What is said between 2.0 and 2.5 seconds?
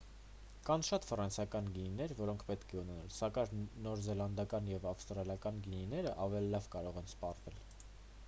որոնք